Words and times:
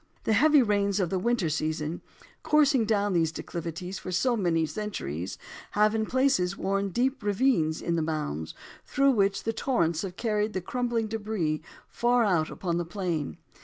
The 0.23 0.33
heavy 0.33 0.63
rains 0.63 0.99
of 0.99 1.11
the 1.11 1.19
winter 1.19 1.47
season 1.47 2.01
coursing 2.41 2.85
down 2.85 3.13
these 3.13 3.31
declivities 3.31 3.99
for 3.99 4.11
so 4.11 4.35
many 4.35 4.65
centuries, 4.65 5.37
have 5.73 5.93
in 5.93 6.07
places 6.07 6.57
worn 6.57 6.89
deep 6.89 7.21
ravines 7.21 7.83
in 7.83 7.97
the 7.97 8.01
mounds, 8.01 8.55
through 8.83 9.11
which 9.11 9.43
the 9.43 9.53
torrents 9.53 10.01
have 10.01 10.15
carried 10.17 10.53
the 10.53 10.59
crumbling 10.61 11.05
debris 11.05 11.61
far 11.87 12.23
out 12.23 12.49
upon 12.49 12.77
the 12.79 12.83
plain. 12.83 13.37